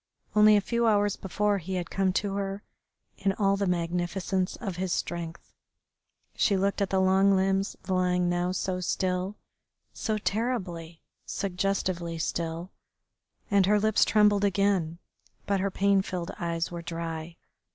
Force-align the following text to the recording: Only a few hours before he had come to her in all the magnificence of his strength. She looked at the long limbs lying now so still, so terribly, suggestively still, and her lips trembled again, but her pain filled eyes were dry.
Only 0.35 0.57
a 0.57 0.61
few 0.61 0.87
hours 0.87 1.15
before 1.15 1.59
he 1.59 1.75
had 1.75 1.91
come 1.91 2.11
to 2.13 2.33
her 2.33 2.63
in 3.19 3.33
all 3.33 3.55
the 3.55 3.67
magnificence 3.67 4.55
of 4.55 4.77
his 4.77 4.91
strength. 4.91 5.53
She 6.35 6.57
looked 6.57 6.81
at 6.81 6.89
the 6.89 6.99
long 6.99 7.35
limbs 7.35 7.75
lying 7.87 8.27
now 8.27 8.51
so 8.51 8.79
still, 8.79 9.35
so 9.93 10.17
terribly, 10.17 11.03
suggestively 11.27 12.17
still, 12.17 12.71
and 13.51 13.67
her 13.67 13.79
lips 13.79 14.03
trembled 14.03 14.43
again, 14.43 14.97
but 15.45 15.59
her 15.59 15.69
pain 15.69 16.01
filled 16.01 16.31
eyes 16.39 16.71
were 16.71 16.81
dry. 16.81 17.37